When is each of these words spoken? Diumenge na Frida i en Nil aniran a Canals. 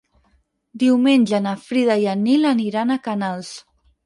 Diumenge 0.83 1.39
na 1.49 1.53
Frida 1.67 1.99
i 2.05 2.09
en 2.15 2.25
Nil 2.29 2.49
aniran 2.53 2.97
a 2.97 2.99
Canals. 3.11 3.55